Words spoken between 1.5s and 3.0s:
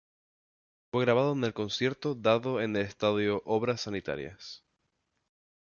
concierto dado en el